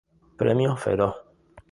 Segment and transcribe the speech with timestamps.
[0.35, 1.13] Premios Feroz